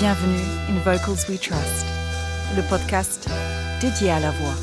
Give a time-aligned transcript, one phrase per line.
[0.00, 1.84] Bienvenue in Vocals We Trust,
[2.54, 3.28] le podcast
[3.80, 4.54] dédié à la voix.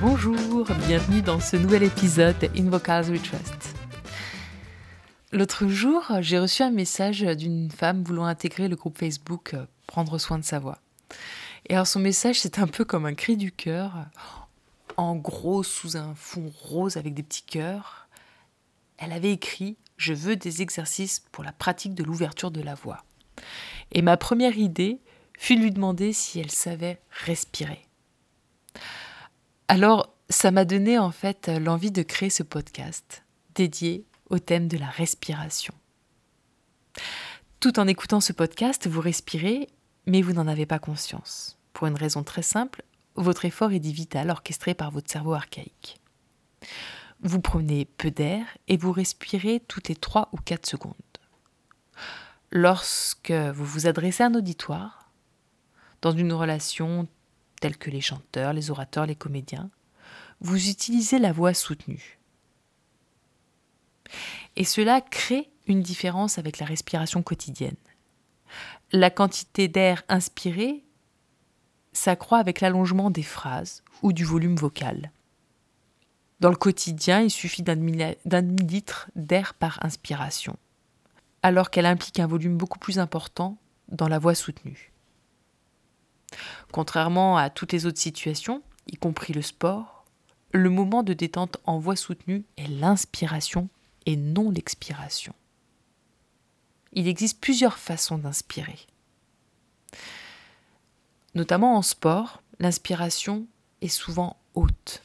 [0.00, 3.76] Bonjour, bienvenue dans ce nouvel épisode de In Vocals We Trust.
[5.30, 10.18] L'autre jour, j'ai reçu un message d'une femme voulant intégrer le groupe Facebook euh, Prendre
[10.18, 10.78] soin de sa voix.
[11.68, 13.92] Et alors son message, c'est un peu comme un cri du cœur,
[14.96, 18.08] en gros sous un fond rose avec des petits cœurs.
[18.96, 23.04] Elle avait écrit Je veux des exercices pour la pratique de l'ouverture de la voix.
[23.92, 25.00] Et ma première idée
[25.36, 27.86] fut de lui demander si elle savait respirer.
[29.68, 34.78] Alors, ça m'a donné en fait l'envie de créer ce podcast dédié au thème de
[34.78, 35.74] la respiration.
[37.60, 39.68] Tout en écoutant ce podcast, vous respirez,
[40.06, 41.58] mais vous n'en avez pas conscience.
[41.72, 42.82] Pour une raison très simple,
[43.16, 46.00] votre effort est dit vital orchestré par votre cerveau archaïque.
[47.22, 50.94] Vous prenez peu d'air et vous respirez toutes les 3 ou 4 secondes.
[52.50, 55.10] Lorsque vous vous adressez à un auditoire,
[56.00, 57.08] dans une relation
[57.60, 59.70] telle que les chanteurs, les orateurs, les comédiens,
[60.40, 62.18] vous utilisez la voix soutenue.
[64.56, 67.76] Et cela crée une différence avec la respiration quotidienne.
[68.92, 70.84] La quantité d'air inspiré
[71.92, 75.10] s'accroît avec l'allongement des phrases ou du volume vocal.
[76.40, 80.56] Dans le quotidien, il suffit d'un demi-litre d'air par inspiration,
[81.42, 83.58] alors qu'elle implique un volume beaucoup plus important
[83.88, 84.92] dans la voix soutenue.
[86.72, 90.04] Contrairement à toutes les autres situations, y compris le sport,
[90.52, 93.68] le moment de détente en voix soutenue est l'inspiration
[94.06, 95.34] et non l'expiration.
[96.92, 98.78] Il existe plusieurs façons d'inspirer.
[101.34, 103.46] Notamment en sport, l'inspiration
[103.82, 105.02] est souvent haute.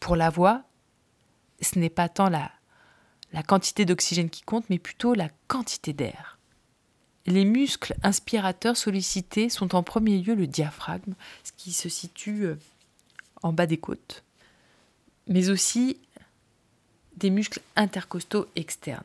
[0.00, 0.62] Pour la voix,
[1.60, 2.50] ce n'est pas tant la,
[3.32, 6.38] la quantité d'oxygène qui compte, mais plutôt la quantité d'air.
[7.26, 12.56] Les muscles inspirateurs sollicités sont en premier lieu le diaphragme, ce qui se situe euh,
[13.42, 14.24] en bas des côtes,
[15.26, 15.98] mais aussi
[17.16, 19.02] des muscles intercostaux externes.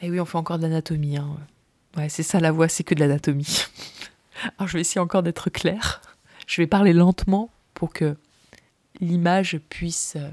[0.00, 1.18] Et oui, on fait encore de l'anatomie.
[1.18, 1.36] Hein.
[1.96, 3.64] Ouais, c'est ça la voix, c'est que de l'anatomie.
[4.58, 6.00] Alors je vais essayer encore d'être clair.
[6.46, 8.16] Je vais parler lentement pour que
[8.98, 10.30] l'image puisse euh,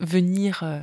[0.00, 0.80] venir euh,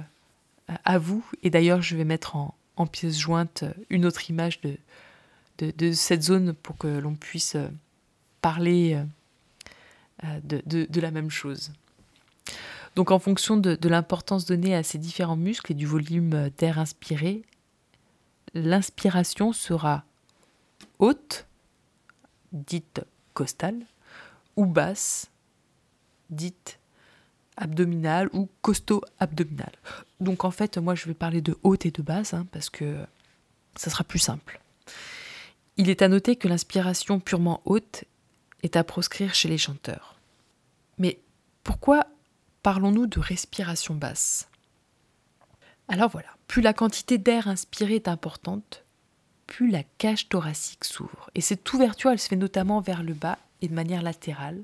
[0.84, 1.24] à vous.
[1.44, 2.56] Et d'ailleurs, je vais mettre en,
[2.92, 7.68] pièce jointe une autre image de, cette zone pour que l'on puisse euh,
[8.42, 9.02] parler
[10.44, 11.72] de, la même chose.
[12.96, 17.42] Donc en fonction de, l'importance donnée à ces différents muscles et du volume d'air inspiré,
[18.54, 20.04] l'inspiration sera
[21.00, 21.48] haute,
[22.54, 23.02] dite
[23.34, 23.86] costale,
[24.56, 25.32] ou basse,
[26.30, 26.80] dite
[27.58, 29.74] abdominale ou costo-abdominale.
[30.20, 32.96] Donc en fait, moi je vais parler de haute et de basse hein, parce que
[33.76, 34.60] ça sera plus simple.
[35.78, 38.06] Il est à noter que l'inspiration purement haute
[38.64, 40.16] est à proscrire chez les chanteurs.
[40.98, 41.20] Mais
[41.64, 42.08] pourquoi
[42.64, 44.50] parlons-nous de respiration basse?
[45.88, 48.84] Alors voilà, plus la quantité d'air inspiré est importante,
[49.46, 51.30] plus la cage thoracique s'ouvre.
[51.36, 54.62] Et cette ouverture, elle se fait notamment vers le bas et de manière latérale,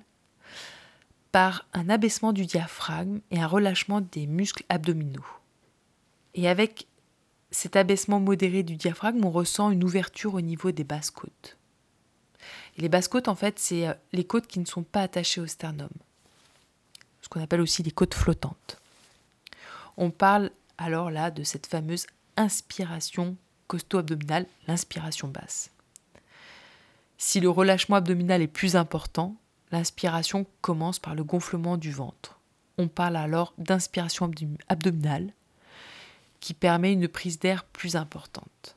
[1.34, 5.26] par un abaissement du diaphragme et un relâchement des muscles abdominaux.
[6.36, 6.86] Et avec
[7.50, 11.58] cet abaissement modéré du diaphragme, on ressent une ouverture au niveau des basses côtes.
[12.78, 15.48] Les basses côtes, en fait, c'est euh, les côtes qui ne sont pas attachées au
[15.48, 15.90] sternum,
[17.22, 18.80] ce qu'on appelle aussi les côtes flottantes.
[19.98, 22.06] On parle alors là de cette fameuse
[22.38, 25.72] inspiration costo-abdominale, l'inspiration basse.
[27.18, 29.36] Si le relâchement abdominal est plus important,
[29.74, 32.40] l'inspiration commence par le gonflement du ventre.
[32.78, 34.30] On parle alors d'inspiration
[34.70, 35.34] abdominale
[36.40, 38.76] qui permet une prise d'air plus importante.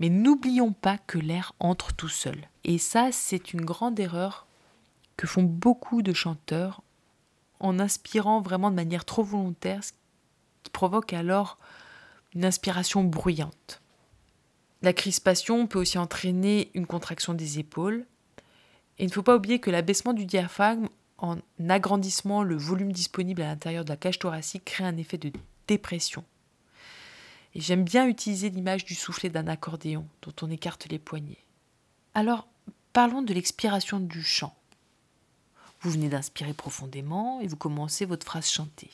[0.00, 2.48] Mais n'oublions pas que l'air entre tout seul.
[2.64, 4.46] Et ça, c'est une grande erreur
[5.18, 6.82] que font beaucoup de chanteurs
[7.60, 9.92] en inspirant vraiment de manière trop volontaire, ce
[10.62, 11.58] qui provoque alors
[12.34, 13.82] une inspiration bruyante.
[14.80, 18.06] La crispation peut aussi entraîner une contraction des épaules.
[18.98, 23.42] Et il ne faut pas oublier que l'abaissement du diaphragme en agrandissement le volume disponible
[23.42, 25.32] à l'intérieur de la cage thoracique crée un effet de
[25.68, 26.24] dépression.
[27.54, 31.44] Et j'aime bien utiliser l'image du soufflet d'un accordéon dont on écarte les poignets.
[32.14, 32.48] Alors,
[32.92, 34.54] parlons de l'expiration du chant.
[35.80, 38.90] Vous venez d'inspirer profondément et vous commencez votre phrase chantée.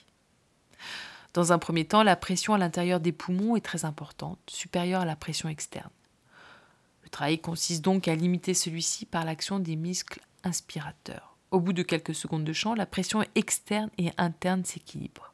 [1.35, 5.05] Dans un premier temps, la pression à l'intérieur des poumons est très importante, supérieure à
[5.05, 5.91] la pression externe.
[7.09, 11.39] Le travail consiste donc à limiter celui-ci par l'action des muscles inspirateurs.
[11.51, 15.33] Au bout de quelques secondes de chant, la pression externe et interne s'équilibre.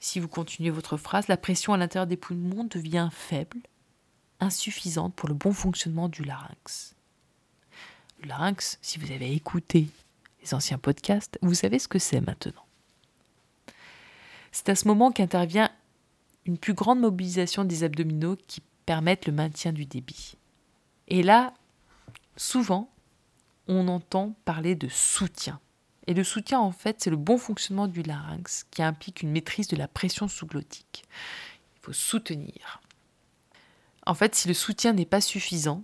[0.00, 3.60] Si vous continuez votre phrase, la pression à l'intérieur des poumons devient faible
[4.40, 6.96] insuffisante pour le bon fonctionnement du larynx.
[8.20, 9.86] Le larynx, si vous avez écouté
[10.42, 12.66] les anciens podcasts, vous savez ce que c'est maintenant.
[14.50, 15.70] C'est à ce moment qu'intervient
[16.46, 20.34] une plus grande mobilisation des abdominaux qui permettent le maintien du débit.
[21.08, 21.54] Et là,
[22.36, 22.90] souvent,
[23.66, 25.60] on entend parler de soutien.
[26.06, 29.68] Et le soutien, en fait, c'est le bon fonctionnement du larynx qui implique une maîtrise
[29.68, 31.04] de la pression sous-glottique.
[31.76, 32.80] Il faut soutenir.
[34.06, 35.82] En fait, si le soutien n'est pas suffisant,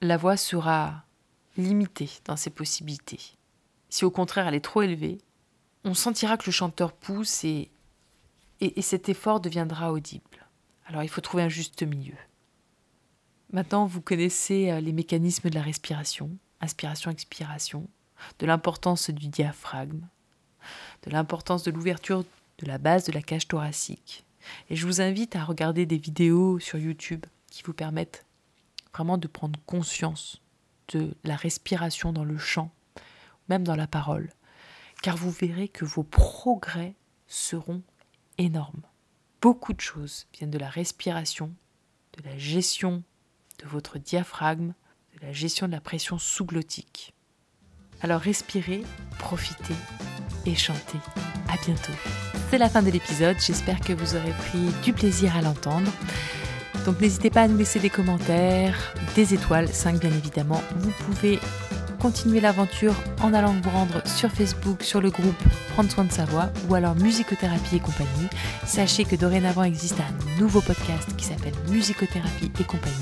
[0.00, 1.04] la voix sera
[1.56, 3.34] limitée dans ses possibilités.
[3.90, 5.18] Si au contraire elle est trop élevée,
[5.82, 7.70] on sentira que le chanteur pousse et,
[8.60, 10.46] et, et cet effort deviendra audible.
[10.86, 12.14] Alors il faut trouver un juste milieu.
[13.50, 16.30] Maintenant, vous connaissez euh, les mécanismes de la respiration,
[16.60, 17.88] inspiration-expiration,
[18.38, 20.06] de l'importance du diaphragme,
[21.04, 22.24] de l'importance de l'ouverture
[22.58, 24.24] de la base de la cage thoracique.
[24.68, 28.26] Et je vous invite à regarder des vidéos sur YouTube qui vous permettent
[28.92, 30.42] vraiment de prendre conscience
[30.88, 32.70] de la respiration dans le chant,
[33.48, 34.30] même dans la parole,
[35.02, 36.94] car vous verrez que vos progrès
[37.26, 37.82] seront
[38.36, 38.82] énormes.
[39.40, 41.54] Beaucoup de choses viennent de la respiration,
[42.16, 43.04] de la gestion
[43.62, 44.72] de votre diaphragme,
[45.14, 47.14] de la gestion de la pression sous-glottique.
[48.00, 48.82] Alors respirez,
[49.18, 49.74] profitez
[50.46, 50.98] et chantez.
[51.48, 51.92] À bientôt.
[52.50, 55.90] C'est la fin de l'épisode, j'espère que vous aurez pris du plaisir à l'entendre.
[56.86, 60.62] Donc n'hésitez pas à nous laisser des commentaires, des étoiles, 5 bien évidemment.
[60.76, 61.38] Vous pouvez
[61.98, 65.34] continuer l'aventure en allant vous rendre sur Facebook, sur le groupe
[65.74, 68.28] Prendre soin de sa voix ou alors Musicothérapie et compagnie.
[68.66, 72.94] Sachez que dorénavant existe un nouveau podcast qui s'appelle Musicothérapie et compagnie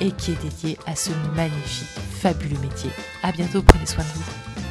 [0.00, 1.88] et qui est dédié à ce magnifique,
[2.20, 2.90] fabuleux métier.
[3.22, 4.65] À bientôt, prenez soin de vous.